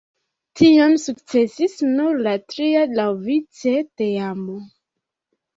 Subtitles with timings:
[0.59, 4.57] Tion sukcesis nur la tria laŭvice teamo.